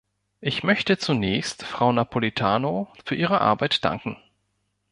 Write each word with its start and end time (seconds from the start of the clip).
Ich 0.39 0.63
möchte 0.63 0.97
zunächst 0.97 1.61
Frau 1.61 1.91
Napoletano 1.91 2.91
für 3.05 3.13
ihre 3.13 3.39
Arbeit 3.39 3.85
danken. 3.85 4.17